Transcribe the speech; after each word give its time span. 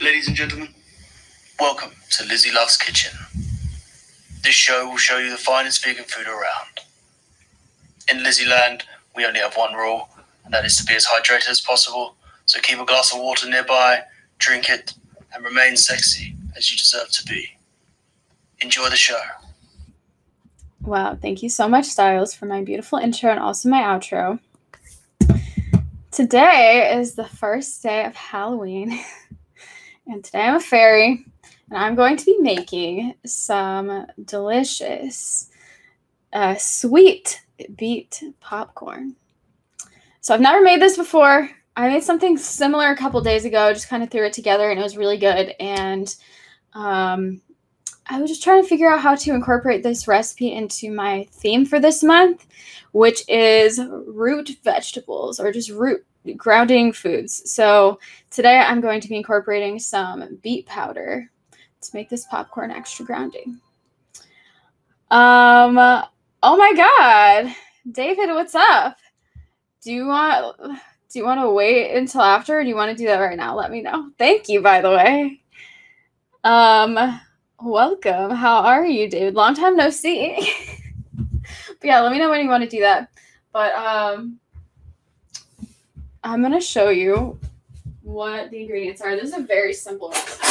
Ladies 0.00 0.28
and 0.28 0.36
gentlemen, 0.36 0.68
welcome 1.58 1.90
to 2.10 2.24
Lizzie 2.24 2.52
Loves 2.52 2.76
Kitchen. 2.76 3.18
This 4.44 4.54
show 4.54 4.88
will 4.88 4.96
show 4.96 5.18
you 5.18 5.28
the 5.28 5.36
finest 5.36 5.84
vegan 5.84 6.04
food 6.04 6.28
around. 6.28 6.86
In 8.08 8.22
Lizzie 8.22 8.46
Land, 8.48 8.84
we 9.16 9.26
only 9.26 9.40
have 9.40 9.56
one 9.56 9.74
rule, 9.74 10.08
and 10.44 10.54
that 10.54 10.64
is 10.64 10.76
to 10.76 10.84
be 10.84 10.94
as 10.94 11.04
hydrated 11.04 11.50
as 11.50 11.60
possible. 11.60 12.14
So 12.46 12.60
keep 12.60 12.78
a 12.78 12.84
glass 12.84 13.12
of 13.12 13.20
water 13.20 13.50
nearby, 13.50 14.02
drink 14.38 14.70
it, 14.70 14.94
and 15.34 15.44
remain 15.44 15.76
sexy 15.76 16.36
as 16.56 16.70
you 16.70 16.78
deserve 16.78 17.10
to 17.10 17.24
be. 17.26 17.56
Enjoy 18.60 18.88
the 18.88 18.96
show. 18.96 19.20
Wow, 20.80 21.18
thank 21.20 21.42
you 21.42 21.48
so 21.48 21.68
much, 21.68 21.86
Styles, 21.86 22.34
for 22.34 22.46
my 22.46 22.62
beautiful 22.62 23.00
intro 23.00 23.32
and 23.32 23.40
also 23.40 23.68
my 23.68 23.82
outro. 23.82 24.38
Today 26.12 26.96
is 26.96 27.16
the 27.16 27.26
first 27.26 27.82
day 27.82 28.04
of 28.04 28.14
Halloween, 28.14 28.98
and 30.08 30.24
today 30.24 30.40
I'm 30.40 30.56
a 30.56 30.60
fairy, 30.60 31.24
and 31.68 31.78
I'm 31.78 31.94
going 31.94 32.16
to 32.16 32.24
be 32.24 32.38
making 32.38 33.14
some 33.26 34.06
delicious 34.24 35.50
uh, 36.32 36.56
sweet 36.56 37.42
beet 37.76 38.22
popcorn. 38.40 39.16
So 40.20 40.34
I've 40.34 40.40
never 40.40 40.62
made 40.62 40.80
this 40.80 40.96
before. 40.96 41.50
I 41.76 41.88
made 41.88 42.02
something 42.02 42.38
similar 42.38 42.90
a 42.90 42.96
couple 42.96 43.20
days 43.20 43.44
ago, 43.44 43.72
just 43.72 43.88
kind 43.88 44.02
of 44.02 44.10
threw 44.10 44.24
it 44.24 44.32
together, 44.32 44.70
and 44.70 44.80
it 44.80 44.82
was 44.82 44.96
really 44.96 45.18
good. 45.18 45.54
And 45.60 46.12
um, 46.72 47.42
I 48.06 48.20
was 48.20 48.30
just 48.30 48.42
trying 48.42 48.62
to 48.62 48.68
figure 48.68 48.90
out 48.90 49.00
how 49.00 49.14
to 49.14 49.34
incorporate 49.34 49.82
this 49.82 50.08
recipe 50.08 50.52
into 50.52 50.90
my 50.90 51.28
theme 51.30 51.66
for 51.66 51.78
this 51.78 52.02
month, 52.02 52.46
which 52.92 53.28
is 53.28 53.78
root 54.06 54.56
vegetables 54.64 55.38
or 55.38 55.52
just 55.52 55.70
root 55.70 56.04
grounding 56.34 56.92
foods. 56.92 57.50
So 57.50 57.98
today 58.30 58.58
I'm 58.58 58.80
going 58.80 59.00
to 59.00 59.08
be 59.08 59.16
incorporating 59.16 59.78
some 59.78 60.38
beet 60.42 60.66
powder 60.66 61.30
to 61.80 61.90
make 61.94 62.08
this 62.08 62.26
popcorn 62.26 62.70
extra 62.70 63.04
grounding. 63.04 63.60
Um 65.10 65.78
oh 66.42 66.56
my 66.56 66.72
god. 66.74 67.54
David, 67.90 68.28
what's 68.30 68.54
up? 68.54 68.96
Do 69.82 69.92
you 69.92 70.06
want 70.06 70.56
do 70.58 71.18
you 71.18 71.24
want 71.24 71.40
to 71.40 71.50
wait 71.50 71.94
until 71.94 72.20
after 72.20 72.58
or 72.58 72.62
do 72.62 72.68
you 72.68 72.76
want 72.76 72.90
to 72.90 72.96
do 72.96 73.06
that 73.06 73.18
right 73.18 73.36
now? 73.36 73.56
Let 73.56 73.70
me 73.70 73.80
know. 73.80 74.10
Thank 74.18 74.48
you 74.48 74.60
by 74.60 74.80
the 74.80 74.90
way. 74.90 75.40
Um 76.44 77.20
welcome. 77.62 78.30
How 78.30 78.58
are 78.60 78.84
you, 78.84 79.08
David? 79.08 79.34
Long 79.34 79.54
time 79.54 79.76
no 79.76 79.90
see. 79.90 80.36
but 81.16 81.84
yeah, 81.84 82.00
let 82.00 82.12
me 82.12 82.18
know 82.18 82.30
when 82.30 82.42
you 82.42 82.48
want 82.48 82.64
to 82.64 82.68
do 82.68 82.80
that. 82.80 83.08
But 83.52 83.72
um 83.74 84.38
I'm 86.24 86.42
gonna 86.42 86.60
show 86.60 86.88
you 86.88 87.38
what 88.02 88.50
the 88.50 88.62
ingredients 88.62 89.00
are. 89.00 89.14
This 89.14 89.30
is 89.30 89.34
a 89.34 89.42
very 89.42 89.72
simple 89.72 90.10
recipe. 90.10 90.48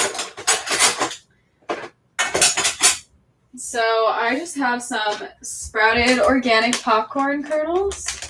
So 3.56 3.82
I 3.82 4.36
just 4.38 4.56
have 4.56 4.82
some 4.82 5.28
sprouted 5.42 6.20
organic 6.20 6.80
popcorn 6.82 7.44
kernels. 7.44 8.22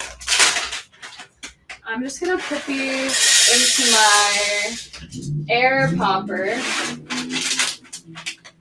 I'm 1.86 2.02
just 2.02 2.20
gonna 2.20 2.40
put 2.40 2.66
these 2.66 3.50
into 3.54 3.92
my 3.92 4.76
air 5.48 5.94
popper. 5.96 6.60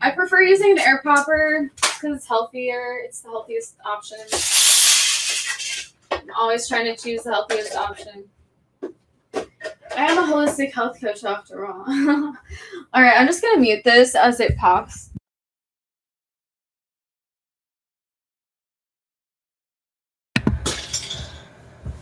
I 0.00 0.10
prefer 0.10 0.42
using 0.42 0.72
an 0.72 0.78
air 0.80 1.00
popper 1.02 1.70
because 1.76 2.16
it's 2.16 2.26
healthier. 2.28 2.98
It's 3.04 3.20
the 3.20 3.30
healthiest 3.30 3.76
option. 3.84 4.18
I'm 6.10 6.28
always 6.36 6.68
trying 6.68 6.84
to 6.84 7.02
choose 7.02 7.22
the 7.22 7.32
healthiest 7.32 7.74
option. 7.74 8.28
I 9.96 10.12
am 10.12 10.18
a 10.18 10.22
holistic 10.32 10.72
health 10.72 11.00
coach 11.00 11.24
after 11.24 11.66
all. 11.66 11.84
all 11.88 13.02
right, 13.02 13.18
I'm 13.18 13.26
just 13.26 13.40
gonna 13.42 13.60
mute 13.60 13.82
this 13.82 14.14
as 14.14 14.40
it 14.40 14.56
pops. 14.56 15.10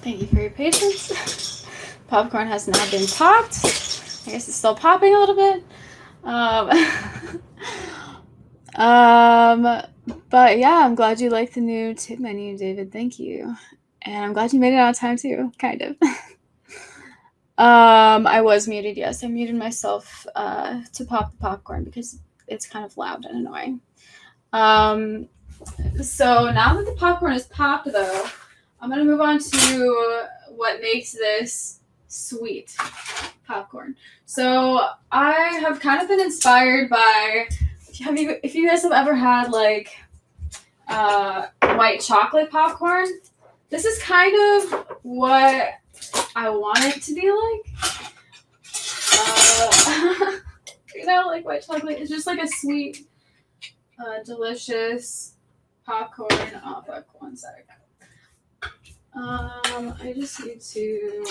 Thank 0.02 0.20
you 0.20 0.26
for 0.26 0.40
your 0.40 0.50
patience. 0.50 1.66
Popcorn 2.08 2.48
has 2.48 2.68
now 2.68 2.90
been 2.90 3.06
popped. 3.06 3.58
I 4.26 4.30
guess 4.30 4.48
it's 4.48 4.56
still 4.56 4.74
popping 4.74 5.14
a 5.14 5.18
little 5.18 5.36
bit. 5.36 5.64
Um, 6.24 6.70
um, 8.76 9.82
but 10.30 10.58
yeah, 10.58 10.84
I'm 10.84 10.94
glad 10.94 11.20
you 11.20 11.30
like 11.30 11.54
the 11.54 11.60
new 11.60 11.94
tip 11.94 12.18
menu, 12.18 12.58
David. 12.58 12.92
Thank 12.92 13.18
you. 13.18 13.56
And 14.02 14.24
I'm 14.24 14.32
glad 14.32 14.52
you 14.52 14.60
made 14.60 14.74
it 14.74 14.80
on 14.80 14.92
time 14.94 15.16
too, 15.16 15.52
kind 15.58 15.80
of. 15.80 15.96
Um, 17.56 18.26
I 18.26 18.40
was 18.40 18.66
muted. 18.66 18.96
Yes, 18.96 19.22
I 19.22 19.28
muted 19.28 19.56
myself 19.56 20.26
uh, 20.34 20.82
to 20.92 21.04
pop 21.04 21.30
the 21.30 21.36
popcorn 21.38 21.84
because 21.84 22.18
it's 22.48 22.66
kind 22.66 22.84
of 22.84 22.96
loud 22.96 23.24
and 23.24 23.46
annoying. 23.46 23.80
Um, 24.52 25.28
so 26.02 26.50
now 26.50 26.74
that 26.74 26.84
the 26.84 26.96
popcorn 26.96 27.32
is 27.32 27.46
popped, 27.46 27.90
though, 27.90 28.26
I'm 28.80 28.90
gonna 28.90 29.04
move 29.04 29.20
on 29.20 29.38
to 29.38 30.26
what 30.48 30.80
makes 30.80 31.12
this 31.12 31.80
sweet 32.08 32.74
popcorn. 33.46 33.96
So 34.26 34.88
I 35.12 35.32
have 35.60 35.80
kind 35.80 36.02
of 36.02 36.08
been 36.08 36.20
inspired 36.20 36.90
by. 36.90 37.48
Have 38.00 38.18
you, 38.18 38.36
if 38.42 38.56
you 38.56 38.68
guys 38.68 38.82
have 38.82 38.92
ever 38.92 39.14
had 39.14 39.52
like 39.52 39.96
uh, 40.88 41.46
white 41.60 42.00
chocolate 42.00 42.50
popcorn, 42.50 43.06
this 43.70 43.84
is 43.84 44.02
kind 44.02 44.34
of 44.62 44.86
what 45.02 45.74
I 46.36 46.48
want 46.50 46.84
it 46.84 47.02
to 47.02 47.14
be 47.14 47.30
like. 47.30 47.94
Uh, 49.16 50.38
you 50.94 51.06
know, 51.06 51.26
like 51.26 51.44
white 51.44 51.64
chocolate. 51.64 51.98
It's 52.00 52.10
just 52.10 52.26
like 52.26 52.40
a 52.40 52.48
sweet, 52.48 53.06
uh, 53.98 54.22
delicious 54.24 55.34
popcorn. 55.86 56.60
Oh, 56.64 56.82
fuck, 56.86 57.06
one 57.20 57.36
sec. 57.36 57.66
Um, 59.14 59.94
I 60.02 60.12
just 60.12 60.44
need 60.44 60.60
to 60.60 61.24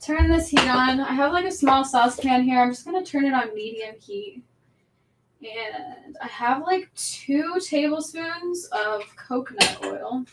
turn 0.00 0.30
this 0.30 0.48
heat 0.48 0.60
on. 0.60 1.00
I 1.00 1.12
have 1.12 1.32
like 1.32 1.46
a 1.46 1.50
small 1.50 1.84
saucepan 1.84 2.42
here. 2.42 2.60
I'm 2.60 2.70
just 2.70 2.84
gonna 2.84 3.04
turn 3.04 3.24
it 3.24 3.32
on 3.32 3.54
medium 3.54 3.94
heat. 3.98 4.42
And 5.40 6.18
I 6.22 6.26
have 6.26 6.62
like 6.62 6.90
two 6.94 7.58
tablespoons 7.60 8.66
of 8.66 9.02
coconut 9.16 9.78
oil 9.82 10.26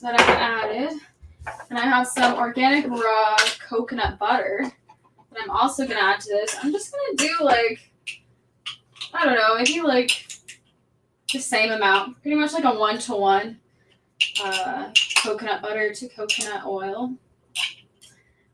that 0.00 0.18
I've 0.20 0.28
added. 0.28 1.00
And 1.70 1.78
I 1.78 1.82
have 1.82 2.06
some 2.06 2.36
organic 2.38 2.88
raw 2.88 3.36
coconut 3.68 4.18
butter 4.18 4.60
that 5.32 5.42
I'm 5.42 5.50
also 5.50 5.86
gonna 5.86 6.00
add 6.00 6.20
to 6.20 6.28
this. 6.28 6.56
I'm 6.62 6.72
just 6.72 6.92
gonna 6.92 7.16
do 7.16 7.44
like, 7.44 7.92
I 9.14 9.24
don't 9.24 9.36
know, 9.36 9.56
maybe 9.56 9.80
like 9.80 10.26
the 11.32 11.38
same 11.38 11.72
amount, 11.72 12.20
pretty 12.22 12.36
much 12.36 12.52
like 12.52 12.64
a 12.64 12.78
one 12.78 12.98
to 13.00 13.14
one 13.14 13.60
coconut 15.22 15.62
butter 15.62 15.92
to 15.92 16.08
coconut 16.08 16.64
oil. 16.64 17.14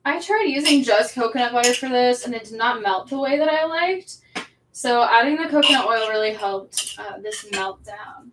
I 0.05 0.21
tried 0.21 0.47
using 0.49 0.83
just 0.83 1.15
coconut 1.15 1.53
butter 1.53 1.75
for 1.75 1.89
this 1.89 2.25
and 2.25 2.35
it 2.35 2.45
did 2.45 2.59
not 2.59 2.83
melt 2.83 3.09
the 3.09 3.19
way 3.19 3.39
that 3.39 3.49
I 3.49 3.65
liked. 3.65 4.17
So 4.73 5.05
adding 5.05 5.37
the 5.37 5.49
coconut 5.49 5.87
oil 5.87 6.09
really 6.09 6.33
helped 6.33 6.97
uh, 6.99 7.19
this 7.19 7.47
melt 7.53 7.85
down. 7.85 8.32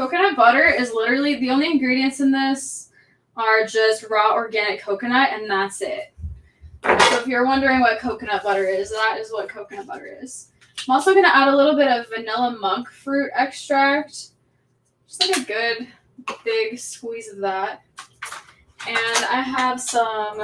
Coconut 0.00 0.34
butter 0.34 0.64
is 0.64 0.94
literally 0.94 1.36
the 1.40 1.50
only 1.50 1.66
ingredients 1.66 2.20
in 2.20 2.30
this 2.30 2.88
are 3.36 3.66
just 3.66 4.08
raw 4.08 4.32
organic 4.32 4.80
coconut, 4.80 5.28
and 5.34 5.50
that's 5.50 5.82
it. 5.82 6.14
So 6.82 7.20
if 7.20 7.26
you're 7.26 7.44
wondering 7.44 7.80
what 7.80 7.98
coconut 7.98 8.42
butter 8.42 8.64
is, 8.64 8.90
that 8.92 9.18
is 9.20 9.30
what 9.30 9.50
coconut 9.50 9.86
butter 9.86 10.18
is. 10.22 10.52
I'm 10.88 10.94
also 10.94 11.12
going 11.12 11.26
to 11.26 11.36
add 11.36 11.48
a 11.48 11.54
little 11.54 11.76
bit 11.76 11.88
of 11.88 12.08
vanilla 12.08 12.56
monk 12.58 12.88
fruit 12.88 13.30
extract. 13.34 14.30
Just 15.06 15.20
like 15.20 15.36
a 15.36 15.44
good 15.44 15.88
big 16.46 16.78
squeeze 16.78 17.30
of 17.30 17.40
that. 17.40 17.82
And 18.88 19.24
I 19.30 19.42
have 19.42 19.78
some 19.82 20.42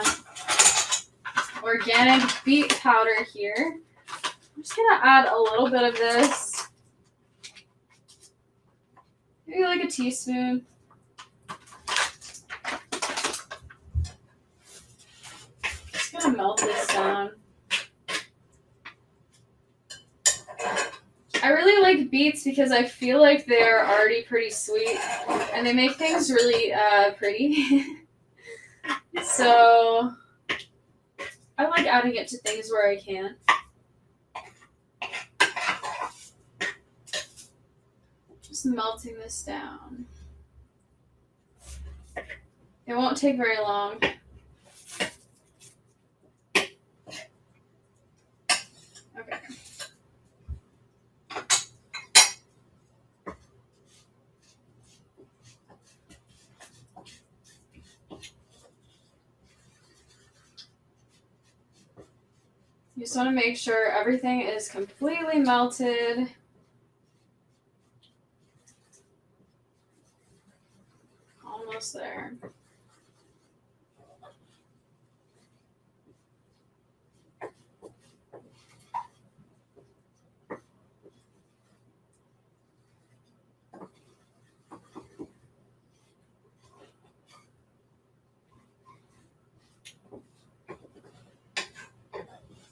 organic 1.62 2.30
beet 2.44 2.78
powder 2.78 3.24
here. 3.32 3.78
I'm 4.54 4.62
just 4.62 4.76
going 4.76 4.98
to 4.98 5.06
add 5.06 5.32
a 5.32 5.40
little 5.40 5.70
bit 5.70 5.82
of 5.82 5.94
this 5.94 6.55
Maybe 9.46 9.64
like 9.64 9.84
a 9.84 9.86
teaspoon. 9.86 10.66
Just 15.92 16.12
gonna 16.12 16.36
melt 16.36 16.60
this 16.60 16.86
down. 16.88 17.30
I 21.42 21.50
really 21.50 21.80
like 21.80 22.10
beets 22.10 22.42
because 22.42 22.72
I 22.72 22.84
feel 22.84 23.20
like 23.20 23.46
they're 23.46 23.86
already 23.86 24.22
pretty 24.22 24.50
sweet 24.50 24.98
and 25.54 25.64
they 25.64 25.72
make 25.72 25.92
things 25.92 26.28
really 26.28 26.72
uh, 26.72 27.12
pretty. 27.12 27.84
so 29.22 30.12
I 31.56 31.66
like 31.68 31.86
adding 31.86 32.16
it 32.16 32.26
to 32.28 32.38
things 32.38 32.68
where 32.70 32.90
I 32.90 32.96
can. 32.96 33.36
Just 38.56 38.64
melting 38.64 39.18
this 39.18 39.42
down. 39.42 40.06
It 42.86 42.94
won't 42.94 43.18
take 43.18 43.36
very 43.36 43.58
long. 43.58 43.96
Okay. 46.56 46.70
You 62.94 63.02
just 63.04 63.14
want 63.14 63.28
to 63.28 63.32
make 63.32 63.58
sure 63.58 63.90
everything 63.90 64.40
is 64.40 64.70
completely 64.70 65.40
melted. 65.40 66.30
Almost 71.66 71.94
there. 71.94 72.32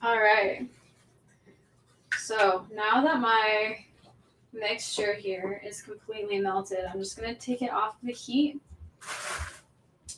All 0.02 0.20
right. 0.20 0.69
So 2.19 2.67
now 2.73 3.02
that 3.02 3.20
my 3.20 3.79
mixture 4.52 5.14
here 5.14 5.61
is 5.67 5.82
completely 5.82 6.38
melted, 6.38 6.81
I'm 6.93 7.00
just 7.00 7.19
going 7.19 7.35
to 7.35 7.41
take 7.41 7.62
it 7.62 7.70
off 7.70 7.96
the 8.02 8.12
heat. 8.12 8.61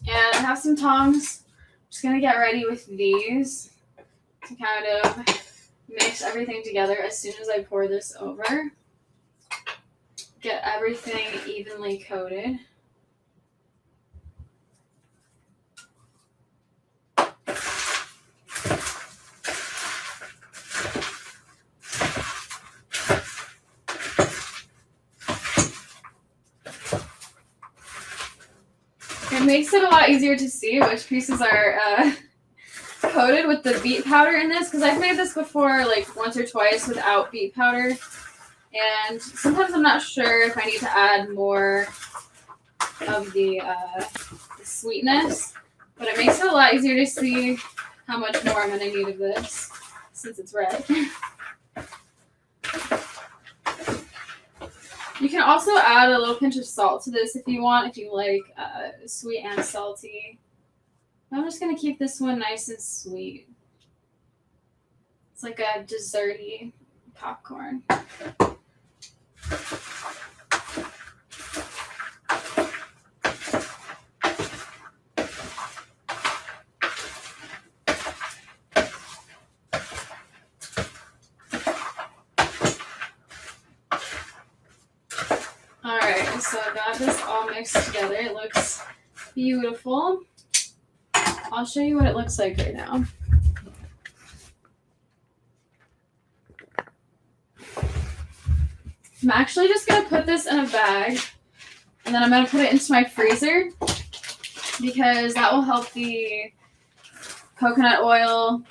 And 0.06 0.34
I 0.34 0.38
have 0.38 0.58
some 0.58 0.76
tongs. 0.76 1.42
I'm 1.46 1.90
just 1.90 2.02
to 2.02 2.20
get 2.20 2.36
ready 2.36 2.64
with 2.64 2.86
these 2.86 3.72
to 4.46 4.54
kind 4.54 4.86
of 5.02 5.24
mix 5.88 6.22
everything 6.22 6.62
together 6.64 6.96
as 7.02 7.18
soon 7.18 7.34
as 7.40 7.48
I 7.48 7.62
pour 7.62 7.88
this 7.88 8.14
over. 8.18 8.72
Get 10.40 10.62
everything 10.64 11.26
evenly 11.46 11.98
coated. 11.98 12.58
It 29.76 29.82
a 29.82 29.88
lot 29.88 30.08
easier 30.08 30.36
to 30.36 30.48
see 30.48 30.80
which 30.80 31.06
pieces 31.06 31.42
are 31.42 31.78
uh, 31.86 32.12
coated 33.02 33.46
with 33.46 33.62
the 33.62 33.78
beet 33.82 34.06
powder 34.06 34.38
in 34.38 34.48
this 34.48 34.70
because 34.70 34.82
I've 34.82 34.98
made 34.98 35.18
this 35.18 35.34
before, 35.34 35.84
like 35.84 36.16
once 36.16 36.34
or 36.34 36.46
twice 36.46 36.88
without 36.88 37.30
beet 37.30 37.54
powder. 37.54 37.94
And 39.06 39.20
sometimes 39.20 39.74
I'm 39.74 39.82
not 39.82 40.00
sure 40.00 40.44
if 40.44 40.56
I 40.56 40.64
need 40.64 40.78
to 40.78 40.90
add 40.90 41.28
more 41.28 41.88
of 43.06 43.30
the, 43.34 43.60
uh, 43.60 44.04
the 44.58 44.64
sweetness, 44.64 45.52
but 45.98 46.08
it 46.08 46.16
makes 46.16 46.40
it 46.40 46.46
a 46.46 46.52
lot 46.52 46.72
easier 46.72 46.96
to 46.96 47.06
see 47.06 47.58
how 48.06 48.16
much 48.16 48.42
more 48.46 48.62
I'm 48.62 48.70
going 48.70 48.80
to 48.80 48.96
need 48.96 49.08
of 49.08 49.18
this 49.18 49.70
since 50.14 50.38
it's 50.38 50.54
red. 50.54 50.84
You 55.18 55.30
can 55.30 55.42
also 55.42 55.76
add 55.78 56.10
a 56.10 56.18
little 56.18 56.34
pinch 56.34 56.56
of 56.56 56.66
salt 56.66 57.02
to 57.04 57.10
this 57.10 57.36
if 57.36 57.48
you 57.48 57.62
want, 57.62 57.88
if 57.88 57.96
you 57.96 58.14
like 58.14 58.42
uh, 58.58 58.90
sweet 59.06 59.42
and 59.44 59.64
salty. 59.64 60.38
I'm 61.32 61.44
just 61.44 61.58
gonna 61.58 61.76
keep 61.76 61.98
this 61.98 62.20
one 62.20 62.38
nice 62.38 62.68
and 62.68 62.80
sweet. 62.80 63.48
It's 65.32 65.42
like 65.42 65.58
a 65.58 65.82
desserty 65.84 66.72
popcorn. 67.14 67.82
All 85.84 85.98
right, 85.98 86.42
so 86.42 86.58
I 86.58 86.74
got 86.74 86.98
this 86.98 87.22
all 87.22 87.45
together. 87.64 88.14
It 88.14 88.34
looks 88.34 88.82
beautiful. 89.34 90.20
I'll 91.14 91.64
show 91.64 91.80
you 91.80 91.96
what 91.96 92.06
it 92.06 92.16
looks 92.16 92.38
like 92.38 92.58
right 92.58 92.74
now. 92.74 93.04
I'm 99.22 99.30
actually 99.30 99.68
just 99.68 99.88
gonna 99.88 100.08
put 100.08 100.26
this 100.26 100.46
in 100.46 100.58
a 100.58 100.68
bag 100.68 101.18
and 102.04 102.14
then 102.14 102.22
I'm 102.22 102.30
gonna 102.30 102.46
put 102.46 102.60
it 102.60 102.72
into 102.72 102.92
my 102.92 103.04
freezer 103.04 103.70
because 104.80 105.34
that 105.34 105.52
will 105.52 105.62
help 105.62 105.90
the 105.92 106.52
coconut 107.58 108.02
oil 108.02 108.62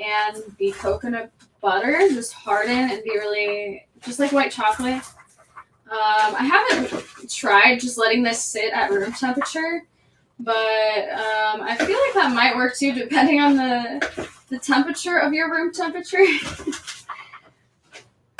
and 0.00 0.42
the 0.58 0.72
coconut 0.72 1.30
butter 1.60 2.08
just 2.10 2.32
harden 2.32 2.90
and 2.90 3.02
be 3.04 3.10
really 3.10 3.86
just 4.02 4.18
like 4.18 4.32
white 4.32 4.52
chocolate. 4.52 5.02
Um, 5.88 6.34
I 6.34 6.42
haven't 6.42 7.30
tried 7.30 7.78
just 7.78 7.96
letting 7.96 8.24
this 8.24 8.42
sit 8.42 8.72
at 8.72 8.90
room 8.90 9.12
temperature, 9.12 9.84
but 10.40 10.52
um, 10.52 11.62
I 11.62 11.76
feel 11.78 11.96
like 11.96 12.14
that 12.14 12.32
might 12.34 12.56
work 12.56 12.76
too, 12.76 12.92
depending 12.92 13.40
on 13.40 13.56
the 13.56 14.28
the 14.48 14.58
temperature 14.58 15.18
of 15.18 15.32
your 15.32 15.48
room 15.50 15.72
temperature. 15.72 16.18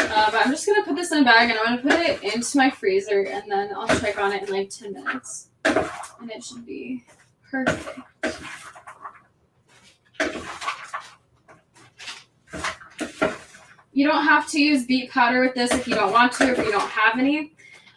uh, 0.01 0.31
but 0.31 0.45
I'm 0.45 0.51
just 0.51 0.67
gonna 0.67 0.83
put 0.83 0.97
this 0.97 1.13
in 1.13 1.19
a 1.19 1.25
bag 1.25 1.51
and 1.51 1.59
I'm 1.61 1.77
gonna 1.77 1.83
put 1.83 1.93
it 1.93 2.35
into 2.35 2.57
my 2.57 2.69
freezer, 2.69 3.23
and 3.23 3.49
then 3.49 3.71
I'll 3.77 3.87
check 4.01 4.19
on 4.19 4.33
it 4.33 4.49
in 4.49 4.53
like 4.53 4.71
ten 4.71 4.93
minutes, 4.93 5.51
and 5.65 6.31
it 6.31 6.43
should 6.43 6.67
be 6.67 7.05
perfect. 7.49 8.01
You 13.97 14.07
don't 14.07 14.25
have 14.25 14.47
to 14.49 14.61
use 14.61 14.85
beet 14.85 15.11
powder 15.11 15.41
with 15.41 15.55
this 15.55 15.73
if 15.73 15.89
you 15.89 15.95
don't 15.95 16.13
want 16.13 16.31
to, 16.33 16.51
if 16.51 16.59
you 16.59 16.71
don't 16.71 16.91
have 16.91 17.19
any. 17.19 17.55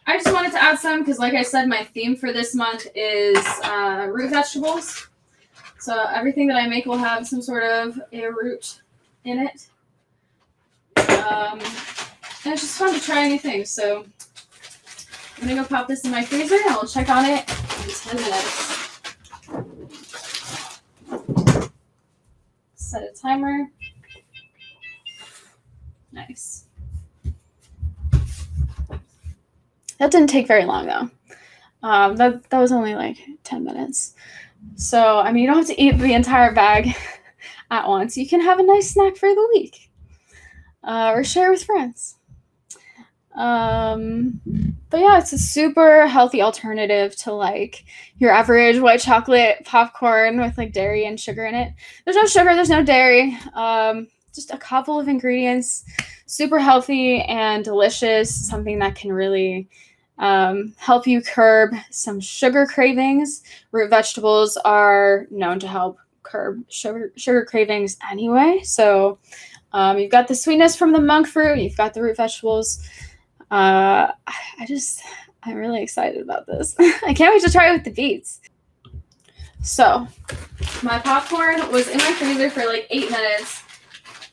I 0.07 0.15
just 0.15 0.31
wanted 0.31 0.53
to 0.53 0.63
add 0.63 0.79
some 0.79 0.99
because, 0.99 1.19
like 1.19 1.33
I 1.33 1.41
said, 1.41 1.67
my 1.67 1.83
theme 1.83 2.15
for 2.15 2.31
this 2.31 2.55
month 2.55 2.87
is 2.95 3.37
uh, 3.65 4.07
root 4.09 4.29
vegetables. 4.29 5.09
So 5.77 6.05
everything 6.05 6.47
that 6.47 6.55
I 6.55 6.69
make 6.69 6.85
will 6.85 6.97
have 6.97 7.27
some 7.27 7.41
sort 7.41 7.63
of 7.63 7.99
a 8.13 8.27
root 8.27 8.81
in 9.25 9.39
it. 9.39 9.67
Um, 10.95 11.59
and 11.59 12.53
it's 12.53 12.61
just 12.61 12.77
fun 12.77 12.93
to 12.93 13.01
try 13.01 13.27
new 13.27 13.37
things. 13.37 13.69
So 13.69 14.05
I'm 15.41 15.49
gonna 15.49 15.61
go 15.61 15.67
pop 15.67 15.89
this 15.89 16.05
in 16.05 16.11
my 16.11 16.23
freezer 16.23 16.55
and 16.55 16.69
I'll 16.69 16.87
check 16.87 17.09
on 17.09 17.25
it 17.25 17.39
in 17.83 17.89
10 17.89 18.15
minutes. 18.15 19.01
Set 22.75 23.03
a 23.03 23.11
timer. 23.21 23.67
Nice. 26.11 26.65
That 29.99 30.11
didn't 30.11 30.27
take 30.27 30.47
very 30.47 30.65
long 30.65 30.87
though. 30.87 31.09
Um, 31.83 32.15
that 32.17 32.49
that 32.49 32.59
was 32.59 32.71
only 32.71 32.95
like 32.95 33.17
ten 33.43 33.63
minutes. 33.63 34.15
So 34.75 35.19
I 35.19 35.31
mean, 35.31 35.43
you 35.43 35.49
don't 35.49 35.57
have 35.57 35.67
to 35.67 35.81
eat 35.81 35.97
the 35.97 36.13
entire 36.13 36.53
bag 36.53 36.95
at 37.71 37.87
once. 37.87 38.17
You 38.17 38.27
can 38.27 38.41
have 38.41 38.59
a 38.59 38.63
nice 38.63 38.91
snack 38.91 39.17
for 39.17 39.29
the 39.29 39.49
week, 39.53 39.89
uh, 40.83 41.11
or 41.13 41.23
share 41.23 41.51
with 41.51 41.63
friends. 41.63 42.15
Um, 43.35 44.41
but 44.89 44.99
yeah, 44.99 45.19
it's 45.19 45.33
a 45.33 45.37
super 45.37 46.07
healthy 46.07 46.41
alternative 46.41 47.15
to 47.17 47.31
like 47.31 47.85
your 48.17 48.31
average 48.31 48.79
white 48.79 48.99
chocolate 48.99 49.63
popcorn 49.65 50.41
with 50.41 50.57
like 50.57 50.73
dairy 50.73 51.05
and 51.05 51.19
sugar 51.19 51.45
in 51.45 51.55
it. 51.55 51.73
There's 52.03 52.17
no 52.17 52.25
sugar, 52.25 52.55
there's 52.55 52.69
no 52.69 52.83
dairy. 52.83 53.37
Um, 53.53 54.07
just 54.33 54.51
a 54.51 54.57
couple 54.57 54.99
of 54.99 55.07
ingredients, 55.07 55.85
super 56.25 56.59
healthy 56.59 57.21
and 57.21 57.63
delicious. 57.63 58.33
Something 58.47 58.79
that 58.79 58.95
can 58.95 59.11
really 59.11 59.67
um, 60.17 60.73
help 60.77 61.07
you 61.07 61.21
curb 61.21 61.73
some 61.89 62.19
sugar 62.19 62.65
cravings. 62.65 63.43
Root 63.71 63.89
vegetables 63.89 64.57
are 64.57 65.27
known 65.31 65.59
to 65.59 65.67
help 65.67 65.97
curb 66.23 66.63
sugar 66.69 67.11
sugar 67.15 67.45
cravings 67.45 67.97
anyway. 68.11 68.61
So 68.63 69.17
um, 69.71 69.97
you've 69.97 70.11
got 70.11 70.27
the 70.27 70.35
sweetness 70.35 70.75
from 70.75 70.91
the 70.91 71.01
monk 71.01 71.27
fruit, 71.27 71.59
you've 71.59 71.77
got 71.77 71.93
the 71.93 72.01
root 72.01 72.17
vegetables. 72.17 72.87
Uh, 73.51 74.11
I 74.27 74.65
just 74.67 75.01
I'm 75.43 75.55
really 75.55 75.81
excited 75.81 76.21
about 76.21 76.45
this. 76.47 76.75
I 76.79 77.13
can't 77.13 77.33
wait 77.33 77.43
to 77.43 77.51
try 77.51 77.69
it 77.69 77.73
with 77.73 77.83
the 77.85 77.91
beets. 77.91 78.41
So 79.63 80.07
my 80.83 80.99
popcorn 80.99 81.71
was 81.71 81.87
in 81.87 81.97
my 81.97 82.13
freezer 82.13 82.49
for 82.49 82.65
like 82.65 82.87
eight 82.89 83.09
minutes. 83.09 83.63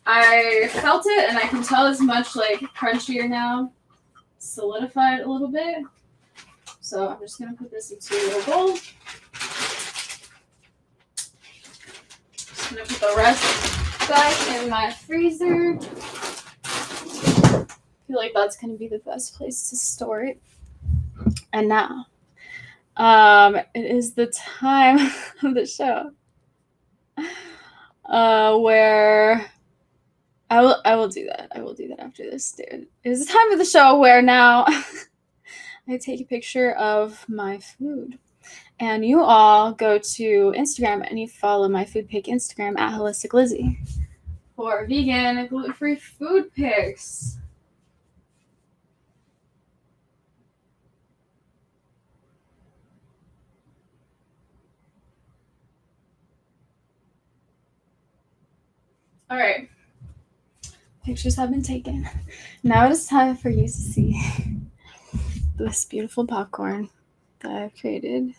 I 0.07 0.69
felt 0.73 1.05
it 1.07 1.29
and 1.29 1.37
I 1.37 1.49
can 1.49 1.63
tell 1.63 1.87
it's 1.87 2.01
much 2.01 2.37
like 2.37 2.61
crunchier 2.61 3.29
now 3.29 3.73
solidified 4.39 5.21
a 5.21 5.31
little 5.31 5.49
bit. 5.49 5.83
So 6.81 7.09
I'm 7.09 7.19
just 7.21 7.41
gonna 7.41 7.55
put 7.55 7.73
this 7.73 7.91
into 7.91 8.15
a 8.15 8.45
bowl. 8.45 8.77
Just 12.37 12.71
gonna 12.71 12.85
put 12.85 13.01
the 13.01 13.15
rest 13.17 14.09
back 14.09 14.63
in 14.63 14.71
my 14.71 14.93
freezer. 14.93 15.77
I 16.65 17.67
feel 18.07 18.17
like 18.17 18.33
that's 18.33 18.57
gonna 18.57 18.75
be 18.75 18.87
the 18.87 19.01
best 19.01 19.35
place 19.35 19.69
to 19.71 19.77
store 19.77 20.23
it. 20.23 20.41
And 21.53 21.69
now, 21.69 22.07
um, 22.97 23.57
it 23.57 23.67
is 23.75 24.15
the 24.15 24.27
time 24.29 24.99
of 25.43 25.55
the 25.55 25.67
show 25.67 26.13
uh, 28.05 28.57
where 28.59 29.51
I 30.49 30.61
will 30.61 30.81
I 30.85 30.95
will 30.97 31.09
do 31.09 31.27
that. 31.27 31.49
I 31.55 31.61
will 31.61 31.75
do 31.75 31.89
that 31.89 32.01
after 32.01 32.23
this, 32.23 32.53
dude. 32.53 32.87
It 33.05 33.11
is 33.11 33.27
the 33.27 33.33
time 33.33 33.53
of 33.53 33.59
the 33.59 33.65
show 33.65 33.99
where 33.99 34.23
now 34.23 34.65
I 35.89 35.97
take 35.97 36.21
a 36.21 36.25
picture 36.25 36.73
of 36.73 37.25
my 37.29 37.59
food. 37.59 38.19
And 38.79 39.05
you 39.05 39.23
all 39.23 39.73
go 39.73 39.99
to 39.99 40.55
Instagram 40.57 41.09
and 41.09 41.19
you 41.19 41.27
follow 41.29 41.69
my 41.69 41.85
food 41.85 42.09
pic 42.09 42.27
Instagram 42.27 42.79
at 42.79 42.99
Holistic 42.99 43.33
Lizzie 43.33 43.79
for 44.55 44.87
vegan 44.87 45.47
gluten-free 45.49 45.97
food 45.97 46.53
pics. 46.55 47.39
All 59.29 59.37
right. 59.37 59.69
Pictures 61.07 61.37
have 61.37 61.51
been 61.51 61.63
taken. 61.63 62.09
Now 62.65 62.87
it 62.87 62.91
is 62.91 63.07
time 63.07 63.37
for 63.37 63.49
you 63.49 63.63
to 63.63 63.73
see 63.73 64.21
this 65.57 65.85
beautiful 65.85 66.27
popcorn 66.27 66.91
that 67.39 67.53
I've 67.53 67.77
created. 67.77 68.35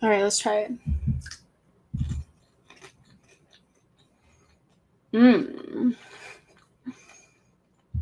All 0.00 0.08
right, 0.08 0.22
let's 0.22 0.38
try 0.38 0.58
it. 0.60 0.72
Mmm. 5.12 5.96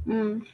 Mmm. 0.07 0.47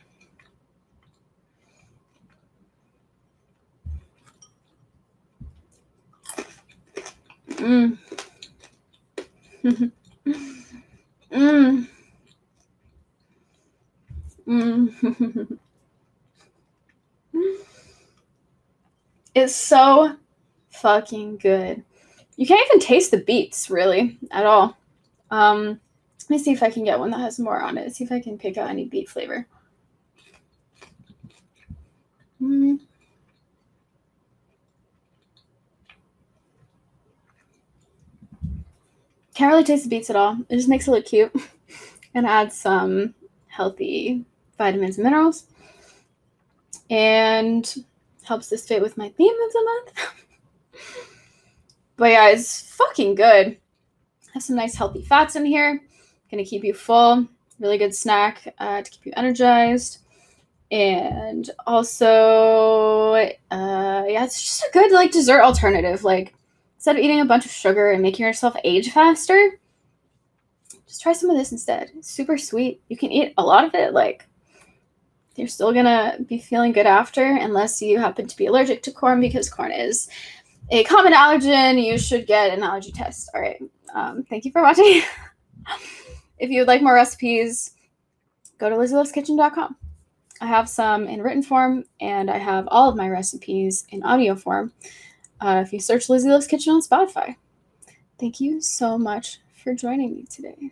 Mmm. 7.65 7.99
Mmm. 11.33 11.89
it's 19.35 19.55
so 19.55 20.17
fucking 20.69 21.39
good. 21.39 21.83
You 22.37 22.47
can't 22.47 22.67
even 22.67 22.81
taste 22.81 23.11
the 23.13 23.19
beets 23.19 23.71
really 23.71 24.19
at 24.31 24.45
all. 24.45 24.77
Um, 25.31 25.81
let 26.29 26.31
me 26.31 26.39
see 26.39 26.53
if 26.53 26.63
I 26.63 26.69
can 26.69 26.85
get 26.85 26.99
one 26.99 27.11
that 27.13 27.21
has 27.21 27.39
more 27.39 27.63
on 27.63 27.79
it. 27.79 27.95
See 27.95 28.05
if 28.05 28.13
I 28.13 28.21
can 28.21 28.37
pick 28.37 28.59
out 28.59 28.69
any 28.69 28.85
beet 28.85 29.09
flavor. 29.09 29.47
Mm. 32.43 32.81
Can't 39.35 39.51
really 39.51 39.65
taste 39.65 39.85
the 39.85 39.91
beets 39.91 40.11
at 40.11 40.17
all. 40.17 40.39
It 40.49 40.57
just 40.57 40.69
makes 40.69 40.87
it 40.87 40.93
look 40.93 41.07
cute 41.07 41.33
and 42.15 42.27
adds 42.27 42.57
some 42.57 43.15
healthy 43.49 44.25
vitamins 44.57 44.97
and 44.97 45.05
minerals. 45.05 45.45
And 46.89 47.85
helps 48.23 48.49
this 48.49 48.67
fit 48.67 48.83
with 48.83 48.97
my 48.97 49.09
theme 49.11 49.35
of 49.45 49.53
the 49.53 49.65
month. 49.65 50.15
but 51.97 52.11
yeah, 52.11 52.29
it's 52.29 52.63
fucking 52.75 53.15
good. 53.15 53.59
Has 54.33 54.47
some 54.47 54.57
nice 54.57 54.75
healthy 54.75 55.03
fats 55.03 55.37
in 55.37 55.45
here. 55.45 55.81
Gonna 56.31 56.45
keep 56.45 56.65
you 56.65 56.75
full. 56.75 57.29
Really 57.61 57.79
good 57.79 57.95
snack 57.95 58.55
uh, 58.59 58.83
to 58.83 58.91
keep 58.91 59.07
you 59.07 59.13
energized. 59.17 59.99
And 60.71 61.49
also, 61.67 63.15
uh, 63.15 64.05
yeah, 64.09 64.25
it's 64.25 64.43
just 64.43 64.63
a 64.65 64.71
good 64.73 64.91
like 64.91 65.13
dessert 65.13 65.43
alternative. 65.43 66.03
Like 66.03 66.35
instead 66.85 66.97
of 66.97 67.03
eating 67.03 67.21
a 67.21 67.25
bunch 67.25 67.47
of 67.47 67.51
sugar 67.51 67.93
and 67.93 68.03
making 68.03 68.27
yourself 68.27 68.55
age 68.63 68.93
faster, 68.93 69.59
just 70.87 71.01
try 71.01 71.15
some 71.15 71.31
of 71.31 71.37
this 71.39 71.51
instead. 71.51 71.91
It's 71.97 72.11
super 72.11 72.37
sweet. 72.37 72.83
You 72.91 72.97
can 72.99 73.11
eat 73.11 73.33
a 73.39 73.43
lot 73.43 73.65
of 73.65 73.75
it. 73.75 73.95
Like 73.95 74.27
you're 75.35 75.49
still 75.49 75.73
gonna 75.73 76.19
be 76.27 76.39
feeling 76.39 76.73
good 76.73 76.85
after, 76.85 77.25
unless 77.25 77.81
you 77.81 77.99
happen 77.99 78.27
to 78.27 78.37
be 78.37 78.45
allergic 78.45 78.83
to 78.83 78.93
corn 78.93 79.19
because 79.19 79.49
corn 79.49 79.73
is 79.73 80.11
a 80.69 80.85
common 80.85 81.15
allergen. 81.15 81.83
You 81.83 81.97
should 81.97 82.27
get 82.27 82.53
an 82.53 82.63
allergy 82.63 82.93
test. 82.93 83.31
All 83.33 83.41
right. 83.41 83.63
Um, 83.95 84.23
thank 84.25 84.45
you 84.45 84.53
for 84.53 84.61
watching. 84.61 85.01
if 86.39 86.51
you 86.51 86.61
would 86.61 86.69
like 86.69 86.83
more 86.83 86.93
recipes, 86.93 87.71
go 88.59 88.69
to 88.69 88.77
lizzieloveskitchen.com. 88.77 89.75
I 90.43 90.47
have 90.47 90.69
some 90.69 91.07
in 91.07 91.23
written 91.23 91.43
form, 91.43 91.85
and 92.03 92.31
I 92.31 92.37
have 92.37 92.69
all 92.71 92.91
of 92.91 92.97
my 92.97 93.09
recipes 93.09 93.87
in 93.89 94.03
audio 94.03 94.35
form. 94.35 94.75
Uh, 95.41 95.63
if 95.65 95.73
you 95.73 95.81
search 95.81 96.09
Lizzie 96.09 96.29
Loves 96.29 96.47
Kitchen 96.47 96.75
on 96.75 96.83
Spotify. 96.83 97.37
Thank 98.19 98.41
you 98.41 98.61
so 98.61 98.97
much 98.97 99.41
for 99.63 99.75
joining 99.75 100.15
me 100.15 100.25
today. 100.25 100.71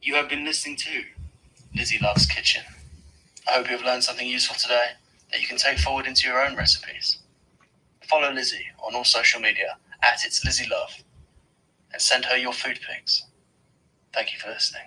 You 0.00 0.14
have 0.14 0.28
been 0.28 0.44
listening 0.44 0.76
to 0.76 1.02
Lizzie 1.74 1.98
Loves 1.98 2.26
Kitchen. 2.26 2.62
I 3.48 3.54
hope 3.54 3.66
you 3.66 3.76
have 3.76 3.84
learned 3.84 4.04
something 4.04 4.26
useful 4.26 4.56
today 4.56 4.90
that 5.30 5.40
you 5.40 5.46
can 5.46 5.58
take 5.58 5.78
forward 5.78 6.06
into 6.06 6.28
your 6.28 6.42
own 6.42 6.56
recipes. 6.56 7.18
Follow 8.08 8.32
Lizzie 8.32 8.66
on 8.82 8.94
all 8.94 9.04
social 9.04 9.40
media 9.40 9.76
at 10.02 10.24
It's 10.24 10.44
Lizzie 10.44 10.68
Love 10.70 11.02
and 11.92 12.00
send 12.00 12.24
her 12.26 12.36
your 12.36 12.52
food 12.52 12.78
pics. 12.86 13.24
Thank 14.14 14.32
you 14.32 14.38
for 14.38 14.48
listening. 14.48 14.82